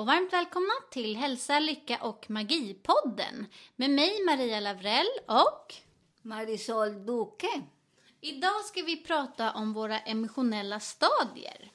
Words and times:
och 0.00 0.06
varmt 0.06 0.32
välkomna 0.32 0.72
till 0.90 1.16
Hälsa, 1.16 1.58
Lycka 1.58 1.98
och 2.02 2.26
Magi-podden 2.28 3.46
med 3.76 3.90
mig 3.90 4.24
Maria 4.24 4.60
Lavrell 4.60 5.06
och 5.26 5.74
Marisol 6.22 7.06
Duque. 7.06 7.62
idag 8.20 8.64
ska 8.64 8.82
vi 8.82 8.96
prata 8.96 9.52
om 9.52 9.72
våra 9.72 10.00
emotionella 10.00 10.80
stadier. 10.80 11.72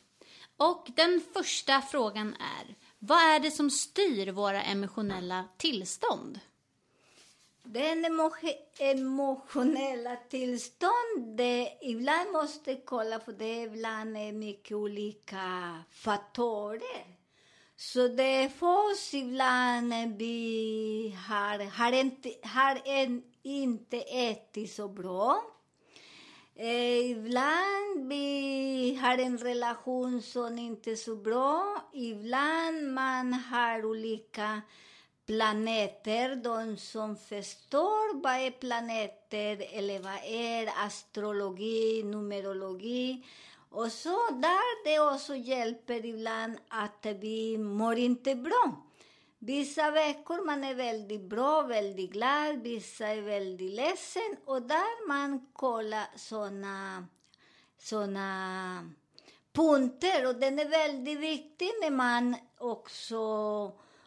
Och 0.57 0.87
den 0.95 1.21
första 1.33 1.81
frågan 1.81 2.33
är, 2.33 2.75
vad 2.99 3.17
är 3.17 3.39
det 3.39 3.51
som 3.51 3.69
styr 3.69 4.31
våra 4.31 4.63
emotionella 4.63 5.45
tillstånd? 5.57 6.39
Den 7.63 8.05
emo- 8.05 8.53
emotionella 8.79 10.15
tillstånd, 10.15 11.37
det, 11.37 11.77
ibland 11.81 12.31
måste 12.31 12.75
kolla 12.75 13.19
för 13.19 13.31
det 13.31 13.61
ibland 13.61 14.17
är 14.17 14.31
mycket 14.31 14.77
olika 14.77 15.83
faktorer. 15.91 17.14
Så 17.77 18.07
det 18.07 18.23
är 18.23 18.49
först 18.49 19.13
ibland 19.13 20.17
vi 20.17 21.17
har, 21.27 21.71
har, 21.71 21.91
inte, 21.91 22.33
har 22.43 22.81
en, 22.85 23.23
inte 23.43 23.97
ätit 23.97 24.73
så 24.73 24.87
bra. 24.87 25.41
Eh, 26.55 27.11
ibland 27.11 28.07
vi 28.09 28.99
har 29.01 29.17
en 29.17 29.37
relation 29.37 30.21
som 30.21 30.59
inte 30.59 30.91
är 30.91 30.95
så 30.95 31.15
bra. 31.15 31.81
Ibland 31.93 32.93
man 32.93 33.33
har 33.33 33.85
olika 33.85 34.61
planeter, 35.25 36.35
de 36.35 36.77
som 36.77 37.17
förstår 37.17 38.21
vad 38.21 38.33
är 38.33 38.51
planeter 38.51 39.65
eller 39.71 39.99
vad 39.99 40.19
är 40.25 40.85
astrologi, 40.85 42.03
numerologi. 42.03 43.25
Och 43.75 43.91
så 43.91 44.29
där 44.31 44.83
det 44.83 44.99
också 44.99 45.35
hjälper 45.35 46.05
ibland 46.05 46.57
att 46.67 47.05
vi 47.19 47.57
mår 47.57 47.97
inte 47.97 48.35
bra. 48.35 48.81
Vissa 49.39 49.91
veckor 49.91 50.45
man 50.45 50.63
är 50.63 50.75
väldigt 50.75 51.29
bra, 51.29 51.61
väldigt 51.61 52.11
glad, 52.11 52.61
vissa 52.61 53.07
är 53.07 53.21
väldigt 53.21 53.75
ledsen 53.75 54.37
och 54.45 54.61
där 54.61 55.07
man 55.07 55.47
kollar 55.53 56.07
såna, 56.15 57.05
såna 57.77 58.89
punkter 59.53 60.27
och 60.27 60.35
den 60.35 60.59
är 60.59 60.69
väldigt 60.69 61.19
viktig 61.19 61.69
när 61.81 61.91
man 61.91 62.35
också, 62.57 63.21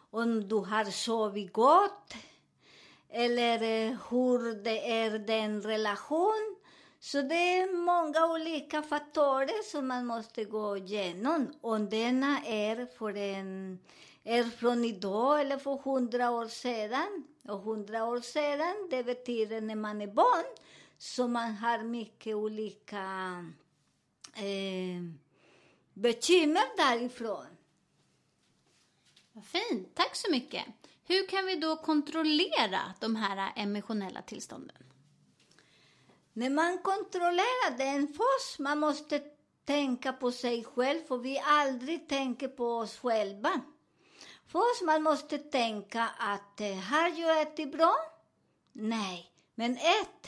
om 0.09 0.47
du 0.47 0.55
har 0.55 0.85
sovit 0.85 1.53
gott 1.53 2.13
eller 3.09 3.61
eh, 3.61 3.97
hur 4.09 4.63
det 4.63 4.91
är 4.91 5.19
den 5.19 5.61
relation. 5.61 6.58
Så 6.99 7.21
det 7.21 7.59
är 7.59 7.85
många 7.85 8.25
olika 8.25 8.81
faktorer 8.81 9.63
som 9.71 9.87
man 9.87 10.05
måste 10.05 10.43
gå 10.43 10.77
igenom. 10.77 11.53
Om 11.61 11.89
denna 11.89 12.41
är, 12.45 12.85
för 12.97 13.17
en, 13.17 13.79
är 14.23 14.43
från 14.43 14.85
idag 14.85 15.41
eller 15.41 15.57
för 15.57 15.77
hundra 15.77 16.31
år 16.31 16.47
sedan. 16.47 17.23
Och 17.47 17.59
hundra 17.59 18.05
år 18.05 18.19
sedan, 18.19 18.87
det 18.89 19.03
betyder 19.03 19.61
när 19.61 19.75
man 19.75 20.01
är 20.01 20.07
barn, 20.07 20.45
så 20.97 21.27
man 21.27 21.53
har 21.53 21.83
mycket 21.83 22.35
olika 22.35 23.05
eh, 24.35 25.03
bekymmer 25.93 26.77
därifrån. 26.77 27.45
Vad 29.31 29.45
fint, 29.45 29.95
tack 29.95 30.15
så 30.15 30.31
mycket. 30.31 30.65
Hur 31.03 31.27
kan 31.27 31.45
vi 31.45 31.55
då 31.55 31.75
kontrollera 31.75 32.93
de 32.99 33.15
här 33.15 33.51
emotionella 33.55 34.21
tillstånden? 34.21 34.88
Men 36.39 36.55
man 36.55 36.77
kontrollerar 36.77 37.79
en 37.79 38.07
först, 38.07 38.59
man 38.59 38.79
måste 38.79 39.21
tänka 39.65 40.13
på 40.13 40.31
sig 40.31 40.63
själv, 40.63 41.03
för 41.07 41.17
vi 41.17 41.39
aldrig 41.39 42.09
tänker 42.09 42.47
på 42.47 42.65
oss 42.65 42.97
själva. 42.97 43.61
Först 44.47 44.81
man 44.85 45.03
måste 45.03 45.37
tänka 45.37 46.09
att 46.19 46.61
eh, 46.61 46.75
har 46.75 47.09
jag 47.19 47.41
ätit 47.41 47.71
bra? 47.71 47.95
Nej. 48.71 49.31
Men 49.55 49.71
ät. 49.77 50.27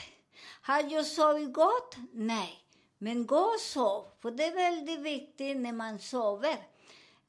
Har 0.61 0.91
jag 0.91 1.05
sovit 1.05 1.53
gott? 1.53 1.95
Nej. 2.11 2.63
Men 2.97 3.25
gå 3.25 3.39
och 3.39 3.59
sov, 3.59 4.05
för 4.21 4.31
det 4.31 4.45
är 4.45 4.55
väldigt 4.55 4.99
viktigt 4.99 5.57
när 5.57 5.73
man 5.73 5.99
sover. 5.99 6.57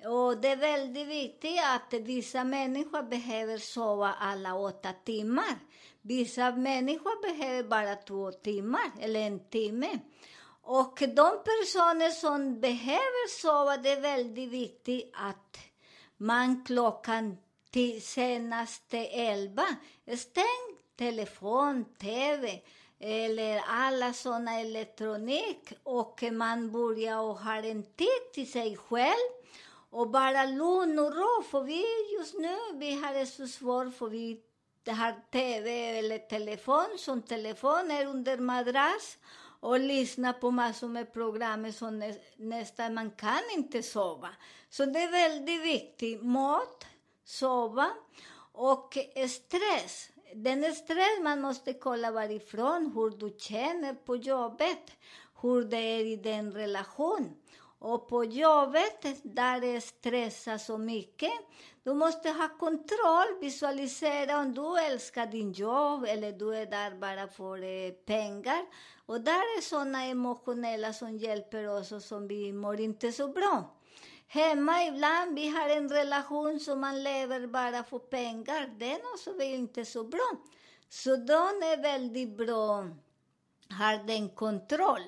Och 0.06 0.36
det 0.36 0.48
är 0.48 0.56
väldigt 0.56 1.08
viktigt 1.08 1.60
att 1.64 2.00
vissa 2.00 2.44
människor 2.44 3.02
behöver 3.02 3.58
sova 3.58 4.14
alla 4.20 4.54
åtta 4.54 4.92
timmar. 5.04 5.58
Vissa 6.02 6.50
människor 6.50 7.22
behöver 7.22 7.68
bara 7.68 7.96
två 7.96 8.32
timmar 8.32 8.90
eller 9.00 9.20
en 9.20 9.48
timme. 9.48 9.98
Och 10.62 10.98
de 10.98 11.42
personer 11.44 12.10
som 12.10 12.60
behöver 12.60 13.28
sova, 13.28 13.76
det 13.76 13.90
är 13.90 14.00
väldigt 14.00 14.50
viktigt 14.50 15.10
att 15.14 15.58
man 16.16 16.64
klockan 16.64 17.36
till 17.70 18.02
senaste 18.02 18.98
elva, 18.98 19.66
stäng 20.16 20.76
telefon, 20.96 21.84
TV 22.00 22.62
eller 22.98 23.62
alla 23.66 24.12
såna 24.12 24.60
elektronik 24.60 25.72
och 25.82 26.22
man 26.32 26.72
börjar 26.72 27.18
och 27.18 27.38
har 27.38 27.62
en 27.62 27.82
tid 27.82 28.32
till 28.34 28.52
sig 28.52 28.76
själv 28.76 29.41
och 29.92 30.10
bara 30.10 30.44
lugn 30.44 30.98
och 30.98 31.16
ro, 31.16 31.42
för 31.42 31.62
vi 31.62 31.84
just 32.18 32.38
nu, 32.38 32.56
vi 32.74 32.94
har 32.94 33.14
det 33.14 33.26
så 33.26 33.46
svårt 33.46 33.96
för 33.96 34.08
vi 34.08 34.40
har 34.86 35.30
TV 35.32 35.98
eller 35.98 36.18
telefon, 36.18 36.98
som 36.98 37.22
telefon 37.22 37.90
är 37.90 38.06
under 38.06 38.38
madrass 38.38 39.18
och 39.60 39.80
lyssna 39.80 40.32
på 40.32 40.50
massor 40.50 40.88
med 40.88 41.12
program 41.12 41.72
som 41.72 41.98
nä, 41.98 42.14
nästan 42.36 42.94
man 42.94 43.10
kan 43.10 43.42
inte 43.54 43.82
sova. 43.82 44.28
Så 44.70 44.84
det 44.84 44.98
är 44.98 45.10
väldigt 45.10 45.64
viktigt. 45.64 46.22
Mat, 46.22 46.86
sova 47.24 47.90
Och 48.52 48.98
stress. 49.28 50.08
Den 50.34 50.74
stress 50.74 51.22
man 51.22 51.40
måste 51.40 51.72
kolla 51.72 52.10
varifrån, 52.10 52.92
hur 52.94 53.10
du 53.10 53.36
känner 53.38 53.94
på 53.94 54.16
jobbet, 54.16 54.90
hur 55.42 55.64
det 55.64 55.76
är 55.76 56.04
i 56.04 56.16
den 56.16 56.52
relation. 56.52 57.41
Och 57.84 58.08
på 58.08 58.24
jobbet, 58.24 59.02
där 59.22 59.60
det 59.60 59.80
stressar 59.80 60.58
så 60.58 60.78
mycket, 60.78 61.32
du 61.82 61.94
måste 61.94 62.30
ha 62.30 62.48
kontroll, 62.48 63.40
visualisera 63.40 64.38
om 64.38 64.54
du 64.54 64.78
älskar 64.78 65.26
din 65.26 65.52
jobb 65.52 66.04
eller 66.08 66.32
du 66.32 66.56
är 66.56 66.66
där 66.66 66.90
bara 66.90 67.28
för 67.28 67.62
eh, 67.62 67.90
pengar. 67.90 68.66
Och 69.06 69.20
där 69.20 69.58
är 69.58 69.60
sådana 69.60 70.04
emotionella 70.04 70.92
som 70.92 71.16
hjälper 71.16 71.68
oss 71.68 71.92
och 71.92 72.02
som 72.02 72.28
vi 72.28 72.52
mår 72.52 72.80
inte 72.80 73.12
så 73.12 73.28
bra. 73.28 73.76
Hemma 74.26 74.84
ibland, 74.84 75.34
vi 75.34 75.48
har 75.48 75.68
en 75.68 75.88
relation 75.88 76.60
som 76.60 76.80
man 76.80 77.02
lever 77.02 77.46
bara 77.46 77.84
för 77.84 77.98
pengar. 77.98 78.70
Den 78.78 79.00
också 79.14 79.30
är 79.30 79.54
inte 79.54 79.84
så 79.84 80.04
bra. 80.04 80.30
Så 80.88 81.16
de 81.16 81.62
är 81.62 81.82
väldigt 81.82 82.36
bra, 82.36 82.86
har 83.70 84.06
den 84.06 84.28
kontroll. 84.28 85.02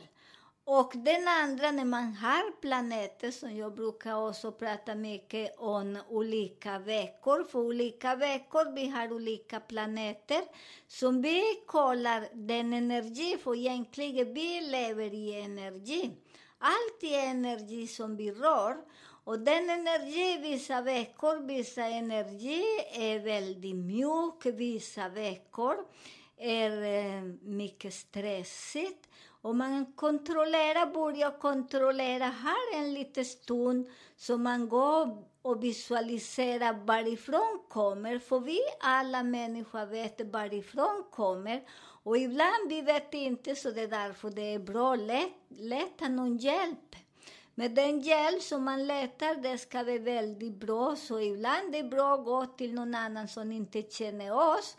Och 0.67 0.93
den 0.95 1.29
andra, 1.29 1.71
när 1.71 1.85
man 1.85 2.15
har 2.15 2.61
planeter, 2.61 3.31
som 3.31 3.57
jag 3.57 3.75
brukar 3.75 4.29
också 4.29 4.53
prata 4.53 4.95
mycket 4.95 5.55
om 5.59 5.99
olika 6.09 6.79
veckor. 6.79 7.45
För 7.45 7.59
olika 7.59 8.15
veckor, 8.15 8.75
vi 8.75 8.89
har 8.89 9.13
olika 9.13 9.61
planeter. 9.61 10.43
Som 10.87 11.23
vi 11.23 11.43
kollar 11.67 12.29
den 12.33 12.73
energi, 12.73 13.37
för 13.43 13.57
egentligen 13.57 14.35
vi 14.35 14.61
lever 14.61 15.15
i 15.15 15.43
energi. 15.43 16.11
Allt 16.59 17.03
är 17.03 17.31
energi 17.31 17.87
som 17.87 18.17
vi 18.17 18.33
rör. 18.33 18.77
Och 19.25 19.39
den 19.39 19.71
energi, 19.71 20.39
vissa 20.43 20.83
veckor, 20.83 21.47
vissa 21.47 21.85
energi 21.87 22.63
är 22.93 23.19
väldigt 23.19 23.77
mjuk, 23.77 24.47
vissa 24.47 25.09
veckor 25.09 25.77
är 26.37 26.83
eh, 26.83 27.23
mycket 27.43 27.95
stressigt. 27.95 29.09
Och 29.45 29.57
man 29.57 29.93
kontrollerar, 29.93 30.87
börjar 30.87 31.39
kontrollera 31.39 32.25
här 32.25 32.75
en 32.75 32.95
liten 32.95 33.25
stund, 33.25 33.89
så 34.17 34.39
man 34.39 34.69
går 34.69 35.25
och 35.43 35.65
visualiserar 35.65 36.73
varifrån 36.87 37.63
kommer, 37.69 38.19
för 38.19 38.41
vi 38.41 38.61
alla 38.81 39.23
människor 39.23 39.87
vet 39.87 40.21
varifrån 40.33 41.05
kommer. 41.11 41.63
Och 42.05 42.19
ibland 42.19 42.69
vi 42.69 42.83
vet 42.83 43.15
inte, 43.15 43.55
så 43.55 43.71
det 43.71 43.81
är 43.81 43.89
därför 43.89 44.31
det 44.31 44.55
är 44.55 44.59
bra 44.59 44.95
att 44.95 45.31
leta 45.49 46.09
någon 46.09 46.37
hjälp. 46.37 46.97
Men 47.55 47.75
den 47.75 48.01
hjälp 48.01 48.43
som 48.43 48.65
man 48.65 48.87
letar, 48.87 49.35
det 49.35 49.59
ska 49.59 49.83
vara 49.83 49.99
väldigt 49.99 50.55
bra. 50.55 50.97
Så 50.97 51.21
ibland 51.21 51.75
är 51.75 51.83
det 51.83 51.89
bra 51.89 52.15
att 52.15 52.25
gå 52.25 52.47
till 52.47 52.75
någon 52.75 52.95
annan 52.95 53.29
som 53.29 53.53
inte 53.53 53.83
känner 53.83 54.33
oss. 54.33 54.77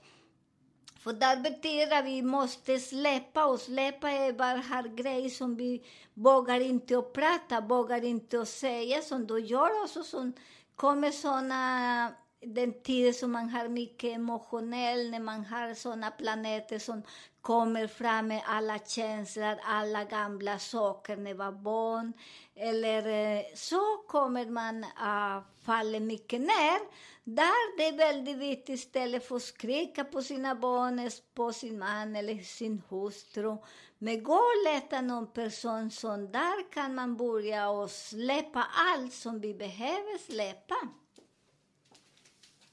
För 1.06 1.14
det 1.14 1.42
betyder 1.44 2.00
att 2.00 2.06
vi 2.06 2.22
måste 2.22 2.80
släppa, 2.80 3.46
och 3.46 3.60
släppa 3.60 4.12
är 4.12 4.34
bara 4.34 4.58
här 4.58 4.84
grejer 4.84 5.30
som 5.30 5.56
vi 5.56 5.84
vågar 6.14 6.60
inte 6.60 6.98
att 6.98 7.14
prata, 7.14 7.62
vågar 7.62 8.04
inte 8.04 8.42
att 8.42 8.48
säga, 8.50 9.02
som 9.02 9.28
du 9.28 9.40
gör 9.40 9.84
också, 9.84 10.04
som 10.04 10.34
kommer 10.76 11.12
såna 11.12 12.12
den 12.42 12.82
tiden 12.82 13.14
som 13.14 13.32
man 13.32 13.50
har 13.50 13.68
mycket 13.68 14.16
emotionell, 14.16 15.12
när 15.12 15.20
man 15.20 15.46
har 15.46 15.74
såna 15.74 16.12
planeter 16.12 16.80
som 16.80 17.04
kommer 17.42 17.88
fram 17.88 18.28
med 18.28 18.42
alla 18.46 18.80
känslor, 18.80 19.58
alla 19.64 20.04
gamla 20.04 20.60
saker 20.60 21.18
när 21.18 21.34
man 21.34 21.54
var 21.54 21.62
barn. 21.62 22.14
Eller 22.56 23.08
eh, 23.08 23.44
så 23.56 23.98
kommer 24.08 24.46
man 24.46 24.86
ah, 24.98 25.38
att 25.38 25.44
falla 25.66 26.00
mycket 26.00 26.42
ner. 26.42 26.80
Där 27.28 27.78
det 27.78 27.88
är 27.88 27.98
väldigt 27.98 28.38
viktigt 28.38 28.70
istället 28.70 29.28
för 29.28 29.36
att 29.36 29.42
skrika 29.42 30.04
på 30.04 30.22
sina 30.22 30.56
barn, 30.56 31.10
på 31.34 31.54
sin 31.54 31.80
man 31.80 32.16
eller 32.16 32.38
sin 32.44 32.82
hustru. 32.90 33.58
Men 33.98 34.24
gå 34.24 34.34
och 34.34 34.74
leta 34.74 35.02
någon 35.02 35.28
person 35.28 35.92
som 35.92 36.32
där 36.32 36.72
kan 36.72 36.96
man 36.96 37.18
börja 37.18 37.70
och 37.70 37.92
släppa 37.92 38.68
allt 38.74 39.14
som 39.14 39.40
vi 39.42 39.54
behöver 39.54 40.18
släppa. 40.18 40.76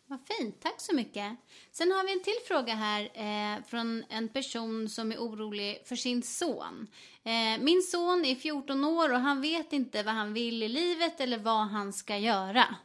Vad 0.06 0.20
fint, 0.26 0.60
tack 0.62 0.80
så 0.80 0.94
mycket. 0.94 1.36
Sen 1.70 1.92
har 1.92 2.04
vi 2.04 2.12
en 2.12 2.22
till 2.22 2.38
fråga 2.46 2.74
här 2.74 3.10
eh, 3.14 3.64
från 3.64 4.04
en 4.08 4.28
person 4.28 4.88
som 4.88 5.12
är 5.12 5.18
orolig 5.18 5.82
för 5.86 5.96
sin 5.96 6.22
son. 6.22 6.86
Eh, 7.24 7.62
min 7.64 7.82
son 7.82 8.24
är 8.24 8.34
14 8.34 8.84
år 8.84 9.12
och 9.12 9.20
han 9.20 9.40
vet 9.40 9.72
inte 9.72 10.02
vad 10.02 10.14
han 10.14 10.32
vill 10.32 10.62
i 10.62 10.68
livet 10.68 11.20
eller 11.20 11.38
vad 11.38 11.68
han 11.68 11.92
ska 11.92 12.16
göra. 12.16 12.76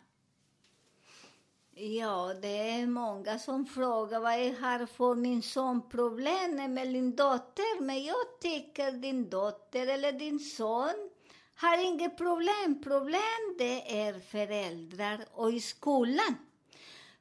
Ja, 1.80 2.34
det 2.42 2.70
är 2.70 2.88
många 2.88 3.40
som 3.40 3.66
frågar 3.66 4.20
vad 4.20 4.46
jag 4.46 4.54
har 4.54 4.86
för 4.86 5.16
min 5.16 5.42
son 5.42 5.90
problem 5.90 6.74
med 6.74 6.88
din 6.88 7.16
dotter. 7.16 7.82
Men 7.82 8.04
jag 8.04 8.40
tycker 8.42 8.92
din 8.92 9.30
dotter 9.30 9.88
eller 9.88 10.12
din 10.12 10.40
son 10.40 11.10
har 11.56 11.86
inget 11.86 12.18
problem. 12.18 12.82
Problem 12.84 13.56
det 13.58 14.00
är 14.02 14.20
föräldrar 14.20 15.26
och 15.32 15.52
i 15.52 15.62
skolan. 15.62 16.36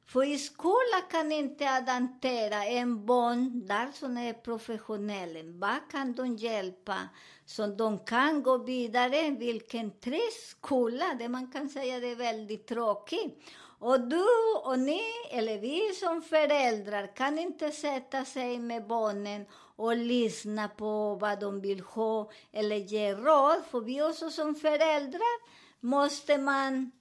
För 0.05 0.23
i 0.23 0.37
skolan 0.37 1.01
kan 1.11 1.31
inte 1.31 1.69
adaptera 1.69 2.65
en 2.65 3.05
barn 3.05 3.67
där 3.67 3.91
som 3.93 4.17
är 4.17 4.33
professionell. 4.33 5.59
Vad 5.59 5.91
kan 5.91 6.13
de 6.13 6.35
hjälpa? 6.35 6.97
Så 7.45 7.67
de 7.67 7.99
kan 7.99 8.43
gå 8.43 8.57
vidare. 8.57 9.29
Vilken 9.39 9.99
trist 9.99 10.49
skola, 10.49 11.15
det 11.19 11.29
man 11.29 11.51
kan 11.51 11.69
säga 11.69 11.99
det 11.99 12.07
är 12.11 12.15
väldigt 12.15 12.67
tråkigt. 12.67 13.43
Och 13.79 14.01
du 14.01 14.25
och 14.63 14.79
ni, 14.79 15.01
eller 15.31 15.57
vi 15.57 15.93
som 15.93 16.21
föräldrar, 16.21 17.15
kan 17.15 17.39
inte 17.39 17.71
sätta 17.71 18.25
sig 18.25 18.59
med 18.59 18.87
barnen 18.87 19.45
och 19.75 19.95
lyssna 19.95 20.67
på 20.67 21.15
vad 21.15 21.39
de 21.39 21.61
vill 21.61 21.79
ha 21.79 22.31
eller 22.51 22.75
ge 22.75 23.13
råd. 23.15 23.63
För 23.71 23.81
vi 23.81 24.01
också 24.01 24.29
som 24.29 24.55
föräldrar 24.55 25.47
måste 25.79 26.37
man 26.37 26.91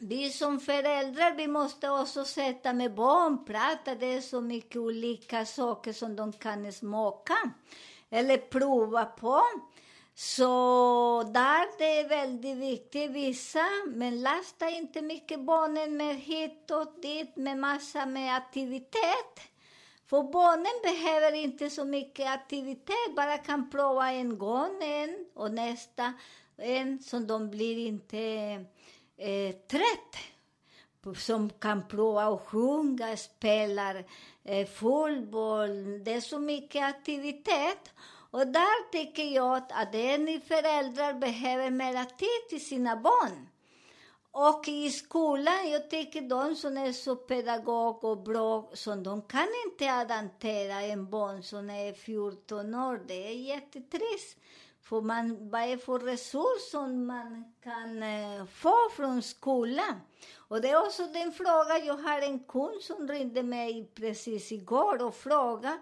vi 0.00 0.30
som 0.30 0.60
föräldrar, 0.60 1.34
vi 1.34 1.48
måste 1.48 1.90
också 1.90 2.24
sätta 2.24 2.72
med 2.72 2.94
barn, 2.94 3.44
prata. 3.44 3.94
Det 3.94 4.06
är 4.06 4.20
så 4.20 4.40
mycket 4.40 4.76
olika 4.76 5.46
saker 5.46 5.92
som 5.92 6.16
de 6.16 6.32
kan 6.32 6.72
smaka 6.72 7.34
eller 8.10 8.36
prova 8.36 9.04
på. 9.04 9.42
Så 10.20 11.22
där 11.22 11.78
det 11.78 12.00
är 12.00 12.08
väldigt 12.08 12.56
viktigt, 12.56 13.10
vissa, 13.10 13.66
men 13.86 14.22
lasta 14.22 14.70
inte 14.70 15.02
mycket 15.02 15.40
barnen 15.40 15.96
med 15.96 16.16
hit 16.16 16.70
och 16.70 17.00
dit 17.02 17.36
med 17.36 17.58
massa 17.58 18.06
med 18.06 18.36
aktivitet. 18.36 19.40
För 20.06 20.22
barnen 20.22 20.72
behöver 20.82 21.32
inte 21.32 21.70
så 21.70 21.84
mycket 21.84 22.26
aktivitet, 22.26 23.16
bara 23.16 23.38
kan 23.38 23.70
prova 23.70 24.12
en 24.12 24.38
gång 24.38 24.82
en 24.82 25.26
och 25.34 25.50
nästa 25.52 26.12
en, 26.56 27.02
så 27.02 27.18
de 27.18 27.50
blir 27.50 27.86
inte 27.86 28.18
eh, 29.16 29.54
trött. 29.70 30.16
Som 31.16 31.50
kan 31.50 31.88
prova 31.88 32.24
att 32.24 32.40
sjunga, 32.40 33.16
spela 33.16 33.94
eh, 34.44 34.66
fotboll. 34.66 36.04
Det 36.04 36.12
är 36.12 36.20
så 36.20 36.38
mycket 36.38 36.84
aktivitet. 36.84 37.90
Och 38.30 38.46
där 38.46 38.90
tycker 38.90 39.24
jag 39.24 39.56
att 39.56 39.92
ni 39.92 40.42
föräldrar 40.48 41.12
behöver 41.12 41.70
mera 41.70 42.04
tid 42.04 42.48
till 42.48 42.66
sina 42.66 42.96
barn. 42.96 43.48
Och 44.30 44.68
i 44.68 44.90
skolan, 44.90 45.70
jag 45.70 45.90
tycker 45.90 46.20
de 46.20 46.56
som 46.56 46.76
är 46.76 46.92
så 46.92 47.16
pedagog 47.16 48.04
och 48.04 48.22
bra, 48.22 48.70
så 48.72 48.94
de 48.94 49.22
kan 49.22 49.48
inte 49.66 49.92
adaptera 49.92 50.82
en 50.82 51.10
barn 51.10 51.42
som 51.42 51.70
är 51.70 51.92
14 51.92 52.74
år. 52.74 53.00
Det 53.06 53.28
är 53.28 53.34
jättetrist. 53.34 54.38
För 54.82 55.00
man, 55.00 55.50
vad 55.50 55.60
är 55.62 55.76
för 55.76 55.98
resurs 55.98 56.70
som 56.70 57.06
man 57.06 57.54
kan 57.64 58.02
eh, 58.02 58.44
få 58.44 58.74
från 58.96 59.22
skolan? 59.22 60.00
Och 60.36 60.60
det 60.60 60.70
är 60.70 60.86
också 60.86 61.06
den 61.06 61.32
fråga, 61.32 61.78
jag 61.78 61.96
har 61.96 62.20
en 62.20 62.38
kund 62.38 62.82
som 62.82 63.08
ringde 63.08 63.42
mig 63.42 63.90
precis 63.94 64.52
igår 64.52 65.02
och 65.02 65.14
frågade 65.14 65.78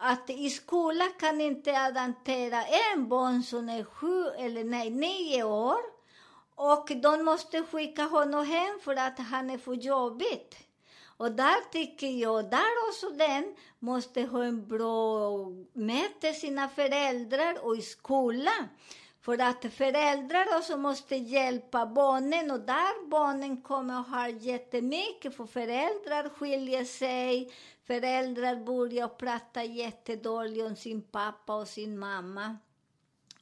att 0.00 0.30
i 0.30 0.50
skolan 0.50 1.12
kan 1.20 1.40
inte 1.40 1.80
adoptera 1.80 2.64
en 2.64 3.08
barn 3.08 3.42
som 3.42 3.68
är 3.68 3.84
sju 3.84 4.24
eller 4.38 4.64
nej, 4.64 4.90
nio 4.90 5.42
år 5.42 5.78
och 6.54 6.92
de 7.02 7.24
måste 7.24 7.62
skicka 7.62 8.02
honom 8.02 8.46
hem 8.46 8.80
för 8.80 8.96
att 8.96 9.18
han 9.18 9.50
är 9.50 9.58
för 9.58 9.74
jobbigt. 9.74 10.56
Och 11.16 11.32
där 11.32 11.70
tycker 11.72 12.06
jag, 12.06 12.50
där 12.50 12.88
också 12.88 13.10
den 13.10 13.56
måste 13.78 14.22
ha 14.22 14.44
en 14.44 14.68
bra 14.68 15.30
möte 15.72 16.32
sina 16.32 16.68
föräldrar 16.68 17.66
och 17.66 17.76
i 17.76 17.82
skolan. 17.82 18.68
För 19.20 19.38
att 19.38 19.74
föräldrar 19.74 20.46
också 20.58 20.76
måste 20.76 21.16
hjälpa 21.16 21.86
barnen 21.86 22.50
och 22.50 22.60
där 22.60 23.08
barnen 23.08 23.62
kommer 23.62 24.00
att 24.00 24.08
ha 24.08 24.28
jättemycket, 24.28 25.36
för 25.36 25.46
föräldrar 25.46 26.28
skiljer 26.28 26.84
sig, 26.84 27.52
föräldrar 27.86 28.56
börjar 28.56 29.08
prata 29.08 29.64
jättedåligt 29.64 30.66
om 30.66 30.76
sin 30.76 31.02
pappa 31.02 31.54
och 31.54 31.68
sin 31.68 31.98
mamma. 31.98 32.56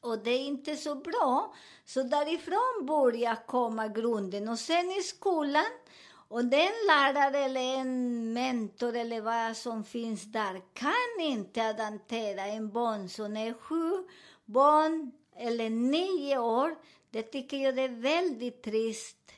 Och 0.00 0.18
det 0.18 0.30
är 0.30 0.46
inte 0.46 0.76
så 0.76 0.94
bra. 0.94 1.54
Så 1.84 2.02
därifrån 2.02 2.86
börjar 2.86 3.46
komma 3.46 3.88
grunden. 3.88 4.48
Och 4.48 4.58
sen 4.58 4.90
i 4.90 5.02
skolan, 5.02 5.72
Och 6.30 6.44
den 6.44 6.72
lärare 6.88 7.38
eller 7.38 7.60
en 7.60 8.32
mentor 8.32 8.96
eller 8.96 9.20
vad 9.20 9.56
som 9.56 9.84
finns 9.84 10.32
där 10.32 10.62
kan 10.72 11.20
inte 11.20 11.68
adaptera 11.68 12.46
en 12.46 12.70
barn 12.70 13.08
som 13.08 13.36
är 13.36 13.52
sju 13.52 14.04
barn 14.44 15.12
eller 15.38 15.70
nio 15.70 16.38
år. 16.38 16.76
Det 17.10 17.22
tycker 17.22 17.56
jag 17.56 17.78
är 17.78 17.88
väldigt 17.88 18.62
trist. 18.62 19.32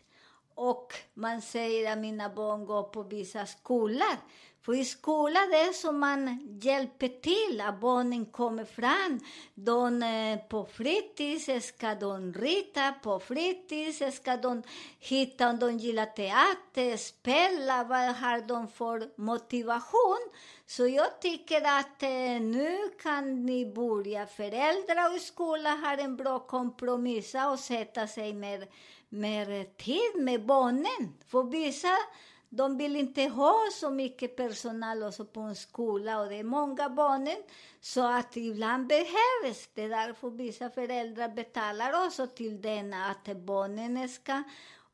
Och 0.55 0.95
man 1.15 1.43
säger 1.43 1.93
att 1.93 1.99
mina 1.99 2.29
barn 2.29 2.65
går 2.67 2.83
på 2.83 3.03
vissa 3.03 3.47
skolor. 3.47 4.17
För 4.71 4.77
i 4.77 4.85
skolan 4.85 5.51
det 5.51 5.57
är 5.57 5.73
som 5.73 6.01
man 6.01 6.49
hjälper 6.63 7.09
till 7.09 7.61
att 7.61 7.81
barnen 7.81 8.27
kommer 8.27 8.65
fram. 8.65 9.21
De, 9.55 10.03
eh, 10.03 10.39
på 10.49 10.65
fritids 10.65 11.49
eh, 11.49 11.61
ska 11.61 11.95
de 11.95 12.33
rita, 12.35 12.93
på 12.93 13.21
fritids 13.21 14.01
eh, 14.01 14.11
ska 14.11 14.37
de 14.37 14.63
hitta 14.99 15.51
om 15.51 15.59
de 15.59 15.79
gillar 15.79 16.07
teater, 16.07 16.97
spela, 16.97 17.85
vad 17.85 18.15
har 18.15 18.49
de 18.49 18.69
för 18.69 19.21
motivation. 19.21 20.31
Så 20.67 20.87
jag 20.87 21.21
tycker 21.21 21.79
att 21.79 22.03
eh, 22.03 22.41
nu 22.41 22.79
kan 23.03 23.47
ni 23.47 23.67
börja, 23.67 24.27
föräldrar 24.27 25.15
och 25.15 25.21
skola 25.21 25.71
har 25.71 25.99
en 25.99 26.17
bra 26.17 26.39
kompromiss 26.39 27.35
och 27.53 27.59
sätta 27.59 28.07
sig 28.07 28.33
mer, 28.33 28.67
mer 29.09 29.65
tid 29.65 30.25
med 30.25 30.47
barnen. 30.47 31.15
För 31.29 31.43
vissa 31.43 31.97
de 32.53 32.77
vill 32.77 32.97
inte 32.97 33.23
ha 33.23 33.57
så 33.73 33.91
mycket 33.91 34.37
personal 34.37 35.03
också 35.03 35.25
på 35.25 35.41
en 35.41 35.57
skola 35.57 36.21
och 36.21 36.29
det 36.29 36.37
är 36.37 36.45
många 36.45 36.89
barnen. 36.89 37.37
Så 37.81 38.07
att 38.07 38.37
ibland 38.37 38.87
behövs 38.87 39.69
det. 39.75 39.89
Därför 39.89 40.31
vissa 40.31 40.71
föräldrar 40.71 41.29
betalar 41.29 42.07
också 42.07 42.27
till 42.27 42.63
den 42.63 42.95
att 42.95 43.37
barnen 43.37 44.09
ska 44.09 44.43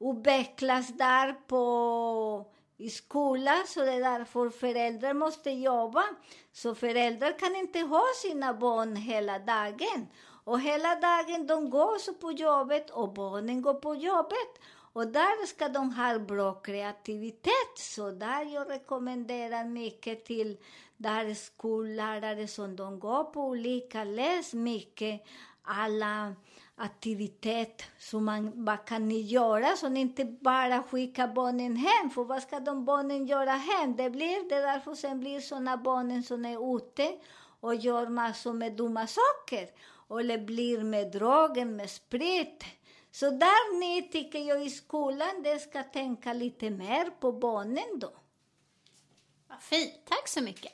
utvecklas 0.00 0.88
där 0.88 1.32
på 1.32 2.46
i 2.76 2.90
skolan. 2.90 3.66
Så 3.66 3.80
det 3.80 3.92
är 3.92 4.18
därför 4.18 4.50
föräldrar 4.50 5.14
måste 5.14 5.50
jobba. 5.50 6.04
Så 6.52 6.74
föräldrar 6.74 7.38
kan 7.38 7.56
inte 7.56 7.80
ha 7.80 8.02
sina 8.22 8.54
barn 8.54 8.96
hela 8.96 9.38
dagen. 9.38 10.06
Och 10.44 10.60
hela 10.60 10.94
dagen 10.94 11.46
de 11.46 11.70
går 11.70 11.98
så 11.98 12.14
på 12.14 12.32
jobbet 12.32 12.90
och 12.90 13.12
barnen 13.12 13.62
går 13.62 13.74
på 13.74 13.94
jobbet. 13.94 14.60
Och 14.96 15.06
där 15.06 15.46
ska 15.46 15.68
de 15.68 15.92
ha 15.92 16.18
bra 16.18 16.54
kreativitet. 16.54 17.78
Så 17.78 18.10
där 18.10 18.44
jag 18.54 18.70
rekommenderar 18.70 19.64
mycket 19.64 20.24
till 20.24 20.56
där 20.96 21.34
skollärare 21.34 22.48
som 22.48 22.76
de 22.76 23.00
går 23.00 23.24
på 23.24 23.40
olika, 23.40 24.04
läs 24.04 24.54
mycket 24.54 25.22
alla 25.62 26.34
aktivitet 26.76 27.82
som 27.98 28.24
man 28.24 28.64
vad 28.64 28.84
kan 28.84 29.08
ni 29.08 29.20
göra, 29.20 29.76
så 29.76 29.88
ni 29.88 30.00
inte 30.00 30.24
bara 30.24 30.82
skickar 30.82 31.28
barnen 31.28 31.76
hem. 31.76 32.10
För 32.10 32.24
vad 32.24 32.42
ska 32.42 32.60
de 32.60 32.84
barnen 32.84 33.26
göra 33.26 33.52
hem? 33.52 33.96
Det 33.96 34.10
blir 34.10 34.48
det 34.48 34.60
därför 34.60 34.94
sen 34.94 35.20
blir 35.20 35.40
såna 35.40 35.76
barnen 35.76 36.22
som 36.22 36.44
är 36.44 36.76
ute 36.76 37.16
och 37.60 37.74
gör 37.74 38.06
massor 38.06 38.52
med 38.52 38.72
dumma 38.72 39.06
saker. 39.06 39.68
Eller 40.20 40.38
blir 40.38 40.84
med 40.84 41.12
droger, 41.12 41.64
med 41.64 41.90
sprit. 41.90 42.64
Så 43.16 43.30
där 43.30 43.78
ni 43.78 44.08
tycker 44.08 44.38
jag 44.38 44.66
i 44.66 44.70
skolan, 44.70 45.42
det 45.42 45.58
ska 45.58 45.82
tänka 45.82 46.32
lite 46.32 46.70
mer 46.70 47.10
på 47.20 47.32
barnen 47.32 47.98
då. 47.98 48.12
Vad 49.48 49.62
fint, 49.62 49.94
tack 50.04 50.28
så 50.28 50.42
mycket. 50.42 50.72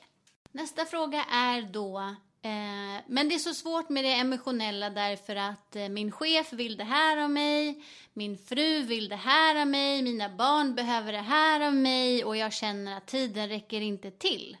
Nästa 0.51 0.85
fråga 0.85 1.25
är 1.31 1.61
då, 1.61 1.99
eh, 2.41 3.03
men 3.07 3.29
det 3.29 3.35
är 3.35 3.39
så 3.39 3.53
svårt 3.53 3.89
med 3.89 4.03
det 4.03 4.13
emotionella 4.13 4.89
därför 4.89 5.35
att 5.35 5.75
eh, 5.75 5.89
min 5.89 6.11
chef 6.11 6.53
vill 6.53 6.77
det 6.77 6.83
här 6.83 7.17
av 7.17 7.29
mig, 7.29 7.83
min 8.13 8.37
fru 8.37 8.81
vill 8.81 9.09
det 9.09 9.15
här 9.15 9.61
av 9.61 9.67
mig, 9.67 10.01
mina 10.01 10.29
barn 10.29 10.75
behöver 10.75 11.11
det 11.11 11.17
här 11.17 11.61
av 11.67 11.73
mig 11.73 12.25
och 12.25 12.37
jag 12.37 12.53
känner 12.53 12.97
att 12.97 13.07
tiden 13.07 13.49
räcker 13.49 13.81
inte 13.81 14.11
till. 14.11 14.57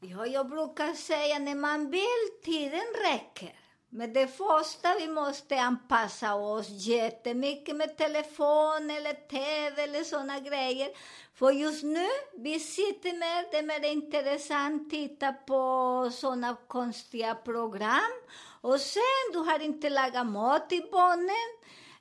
Ja, 0.00 0.26
jag 0.26 0.48
brukar 0.48 0.92
säga 0.92 1.38
när 1.38 1.54
man 1.54 1.90
vill, 1.90 2.42
tiden 2.44 2.94
räcker. 3.12 3.63
Men 3.96 4.12
det 4.12 4.26
första, 4.26 4.94
vi 4.98 5.08
måste 5.08 5.60
anpassa 5.60 6.34
oss 6.34 6.68
jättemycket 6.68 7.76
med 7.76 7.96
telefon 7.96 8.90
eller 8.90 9.28
tv 9.28 9.82
eller 9.82 10.04
såna 10.04 10.40
grejer. 10.40 10.88
För 11.34 11.50
just 11.50 11.82
nu, 11.82 12.06
vi 12.36 12.60
sitter 12.60 13.18
med, 13.18 13.44
det 13.50 13.58
är 13.58 13.62
mer 13.62 13.90
intressant 13.92 14.90
titta 14.90 15.32
på 15.32 16.10
såna 16.12 16.56
konstiga 16.66 17.34
program. 17.34 18.12
Och 18.60 18.80
sen, 18.80 19.32
du 19.32 19.38
har 19.38 19.62
inte 19.62 19.90
lagat 19.90 20.26
mat 20.26 20.68
till 20.68 20.88
barnen, 20.92 21.48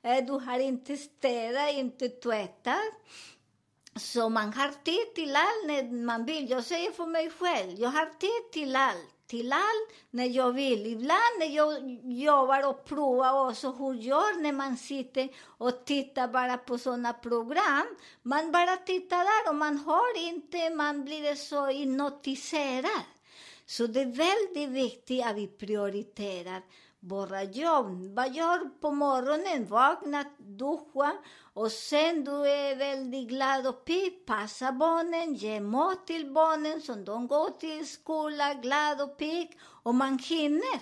eh, 0.03 0.25
du 0.25 0.31
har 0.31 0.59
inte 0.59 0.97
städat, 0.97 1.73
inte 1.73 2.09
tvättat. 2.09 2.93
Så 3.95 4.29
man 4.29 4.53
har 4.53 4.71
tid 4.83 5.15
till 5.15 5.35
allt 5.35 5.65
när 5.65 6.05
man 6.05 6.25
vill. 6.25 6.49
Jag 6.49 6.63
säger 6.63 6.91
för 6.91 7.05
mig 7.05 7.29
själv, 7.29 7.79
jag 7.79 7.89
har 7.89 8.05
tid 8.05 8.51
till 8.51 8.75
allt 8.75 9.12
till 9.27 9.53
allt 9.53 9.89
när 10.11 10.25
jag 10.25 10.51
vill. 10.51 10.87
Ibland 10.87 11.39
när 11.39 11.55
jag 11.55 11.99
jobbar 12.03 12.69
och 12.69 12.85
provar 12.85 13.49
också 13.49 13.71
hur 13.71 13.93
gör 13.93 14.41
när 14.41 14.51
man 14.51 14.77
sitter 14.77 15.29
och 15.45 15.85
tittar 15.85 16.27
bara 16.27 16.57
på 16.57 16.77
sådana 16.77 17.13
program. 17.13 17.87
Man 18.21 18.51
bara 18.51 18.75
tittar 18.75 19.17
där 19.17 19.49
och 19.49 19.55
man 19.55 19.77
har 19.77 20.17
inte, 20.17 20.69
man 20.69 21.05
blir 21.05 21.35
så 21.35 21.65
hypnotiserad. 21.65 23.01
Så 23.65 23.87
det 23.87 24.01
är 24.01 24.05
väldigt 24.05 24.69
viktigt 24.69 25.25
att 25.25 25.35
vi 25.35 25.47
prioriterar 25.47 26.61
bara 27.05 27.43
jobb. 27.43 28.15
Vad 28.15 28.33
gör 28.33 28.79
på 28.79 28.91
morgonen? 28.91 29.65
Vakna, 29.65 30.25
duscha 30.37 31.13
och 31.53 31.71
sen 31.71 32.23
du 32.23 32.31
är 32.31 32.75
väldigt 32.75 33.29
glad 33.29 33.67
och 33.67 33.85
pigg. 33.85 34.25
Passa 34.25 34.71
barnen, 34.71 35.33
ge 35.33 35.59
mat 35.59 36.07
till 36.07 36.31
barnen 36.31 36.81
så 36.81 36.93
de 36.93 37.27
går 37.27 37.49
till 37.49 37.87
skolan 37.87 38.61
glad 38.61 39.01
och 39.01 39.17
pigg. 39.17 39.59
Och 39.83 39.95
man 39.95 40.19
hinner. 40.19 40.79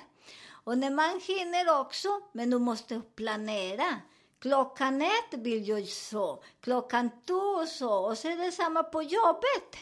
Och 0.63 0.77
när 0.77 0.91
man 0.91 1.21
hinner 1.27 1.79
också, 1.79 2.09
men 2.31 2.49
du 2.49 2.59
måste 2.59 3.01
planera. 3.15 4.01
Klockan 4.39 5.01
ett 5.01 5.33
vill 5.33 5.67
jag 5.67 5.87
så, 5.87 6.43
klockan 6.61 7.09
två 7.27 7.65
så, 7.65 8.05
och 8.05 8.17
så 8.17 8.27
är 8.27 8.37
det 8.37 8.51
samma 8.51 8.83
på 8.83 9.01
jobbet. 9.01 9.75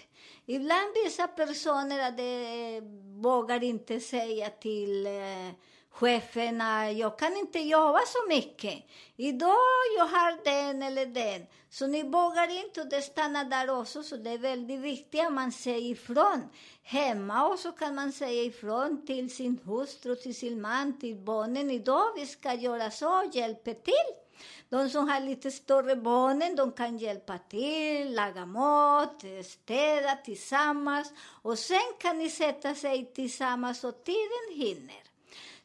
Ibland 0.45 0.93
vissa 1.05 1.27
personer 1.27 2.07
att 2.07 2.17
de 2.17 2.81
vågar 3.21 3.63
inte 3.63 3.99
säga 3.99 4.49
till 4.49 5.05
eh, 5.05 5.53
cheferna, 5.91 6.91
jag 6.91 7.19
kan 7.19 7.37
inte 7.37 7.59
jobba 7.59 7.99
så 8.05 8.29
mycket. 8.29 8.83
Idag 9.15 9.55
jag 9.97 10.05
har 10.05 10.43
den 10.43 10.83
eller 10.83 11.05
den. 11.05 11.45
Så 11.69 11.87
ni 11.87 12.03
vågar 12.03 12.65
inte 12.65 12.81
och 12.81 12.89
det 12.89 13.01
stannar 13.01 13.43
där 13.45 13.79
också. 13.79 14.03
Så 14.03 14.17
det 14.17 14.29
är 14.29 14.37
väldigt 14.37 14.79
viktigt 14.79 15.21
att 15.21 15.33
man 15.33 15.51
säger 15.51 15.91
ifrån. 15.91 16.49
Hemma 16.83 17.47
och 17.47 17.59
så 17.59 17.71
kan 17.71 17.95
man 17.95 18.11
säga 18.11 18.43
ifrån 18.43 19.05
till 19.05 19.35
sin 19.35 19.59
hustru, 19.65 20.15
till 20.15 20.35
sin 20.35 20.61
man, 20.61 20.99
till 20.99 21.15
barnen. 21.15 21.71
Idag 21.71 22.13
vi 22.15 22.25
ska 22.25 22.53
göra 22.53 22.91
så, 22.91 23.29
hjälpa 23.33 23.73
till. 23.73 24.15
De 24.69 24.89
som 24.89 25.09
har 25.09 25.19
lite 25.19 25.51
större 25.51 25.95
barnen, 25.95 26.55
de 26.55 26.71
kan 26.71 26.97
hjälpa 26.97 27.37
till, 27.37 28.15
laga 28.15 28.45
mat, 28.45 29.23
städa 29.45 30.15
tillsammans. 30.15 31.13
Och 31.41 31.59
sen 31.59 31.93
kan 31.99 32.17
ni 32.17 32.29
sätta 32.29 32.75
sig 32.75 33.13
tillsammans 33.13 33.83
och 33.83 34.03
tiden 34.03 34.65
hinner. 34.65 35.08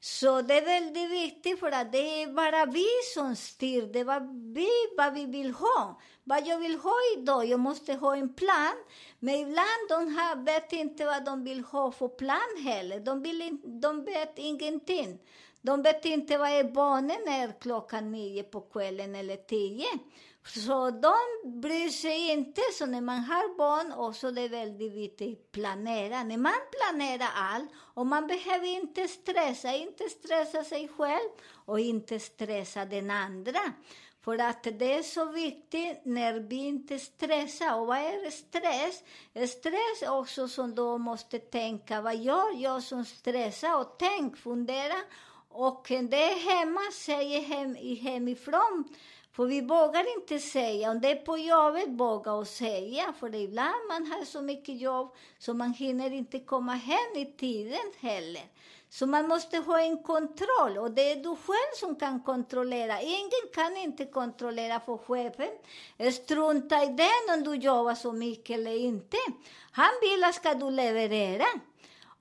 Så 0.06 0.42
det 0.42 0.58
är 0.58 0.64
väldigt 0.64 1.10
viktigt 1.10 1.60
för 1.60 1.72
att 1.72 1.92
det 1.92 2.22
är 2.22 2.26
bara 2.26 2.66
vi 2.66 2.86
som 3.14 3.36
styr. 3.36 3.82
Det 3.92 4.00
är 4.00 4.04
vad 4.04 4.54
vi, 4.54 4.68
vad 4.96 5.14
vi 5.14 5.26
vill 5.26 5.50
ha. 5.50 6.00
Vad 6.24 6.46
jag 6.46 6.58
vill 6.58 6.76
ha 6.76 6.94
idag, 7.16 7.46
jag 7.46 7.60
måste 7.60 7.94
ha 7.94 8.16
en 8.16 8.34
plan. 8.34 8.74
Men 9.18 9.34
ibland 9.34 9.88
de 9.88 10.16
här 10.16 10.36
vet 10.36 10.72
inte 10.72 11.04
vad 11.04 11.24
de 11.24 11.44
vill 11.44 11.64
ha 11.64 11.92
för 11.92 12.08
plan 12.08 12.64
heller. 12.64 13.00
De, 13.00 13.22
vill, 13.22 13.58
de 13.64 14.04
vet 14.04 14.38
ingenting. 14.38 15.18
De 15.62 15.82
vet 15.82 16.04
inte 16.04 16.38
vad 16.38 16.50
är 16.50 16.64
barnen 16.64 17.28
är 17.28 17.60
klockan 17.60 18.12
nio 18.12 18.42
på 18.42 18.60
kvällen 18.60 19.14
eller 19.14 19.36
tio. 19.36 19.86
Så 20.46 20.90
de 20.90 21.14
bryr 21.60 21.88
sig 21.88 22.30
inte. 22.30 22.60
Så 22.78 22.86
när 22.86 23.00
man 23.00 23.18
har 23.18 23.56
barn 23.56 23.92
också 23.92 24.30
det 24.30 24.40
är 24.40 24.48
väldigt 24.48 24.92
viktigt 24.92 25.38
att 25.38 25.52
planera. 25.52 26.24
När 26.24 26.36
man 26.36 26.52
planerar 26.70 27.30
allt 27.34 27.70
och 27.94 28.06
man 28.06 28.26
behöver 28.26 28.66
inte 28.66 29.08
stressa, 29.08 29.72
inte 29.72 30.08
stressa 30.08 30.64
sig 30.64 30.88
själv 30.88 31.30
och 31.64 31.80
inte 31.80 32.20
stressa 32.20 32.84
den 32.84 33.10
andra. 33.10 33.60
För 34.24 34.38
att 34.38 34.62
det 34.62 34.94
är 34.94 35.02
så 35.02 35.24
viktigt 35.24 36.00
när 36.04 36.34
vi 36.34 36.56
inte 36.56 36.98
stressar. 36.98 37.80
Och 37.80 37.86
vad 37.86 37.98
är 37.98 38.30
stress? 38.30 39.02
Stress 39.50 40.02
är 40.02 40.18
också 40.18 40.48
som 40.48 40.74
då 40.74 40.98
måste 40.98 41.38
tänka, 41.38 42.00
vad 42.00 42.16
gör 42.16 42.62
jag 42.62 42.82
som 42.82 43.04
stressar? 43.04 43.80
Och 43.80 43.96
tänk, 43.98 44.36
fundera. 44.36 44.96
Och 45.48 45.86
det 45.88 46.32
är 46.32 46.56
hemma, 46.56 46.80
säger 46.92 47.40
hem, 47.40 47.74
hemifrån 48.00 48.84
för 49.36 49.46
vi 49.46 49.60
vågar 49.60 50.16
inte 50.18 50.38
säga, 50.38 50.90
om 50.90 51.00
det 51.00 51.10
är 51.10 51.16
på 51.16 51.38
jobbet, 51.38 51.88
våga 51.88 52.32
och 52.32 52.48
säga. 52.48 53.14
För 53.20 53.34
ibland 53.34 53.88
man 53.88 54.06
har 54.06 54.24
så 54.24 54.42
mycket 54.42 54.80
jobb 54.80 55.14
så 55.38 55.54
man 55.54 55.72
hinner 55.72 56.12
inte 56.12 56.38
komma 56.38 56.72
hem 56.72 57.16
i 57.16 57.34
tiden 57.36 57.92
heller. 58.00 58.42
Så 58.88 59.06
man 59.06 59.28
måste 59.28 59.56
ha 59.56 59.80
en 59.80 60.02
kontroll 60.02 60.78
och 60.78 60.90
det 60.90 61.12
är 61.12 61.16
du 61.16 61.28
själv 61.28 61.74
som 61.74 61.96
kan 61.96 62.22
kontrollera. 62.22 63.00
Ingen 63.00 63.48
kan 63.54 63.76
inte 63.76 64.04
kontrollera 64.04 64.80
för 64.80 64.96
chefen. 64.96 65.50
Strunta 66.12 66.82
i 66.82 66.86
den 66.86 67.38
om 67.38 67.44
du 67.44 67.54
jobbar 67.54 67.94
så 67.94 68.12
mycket 68.12 68.58
eller 68.58 68.76
inte. 68.76 69.16
Han 69.72 69.92
vill 70.02 70.24
att 70.24 70.34
ska 70.34 70.54
du 70.54 70.70
leverera. 70.70 71.46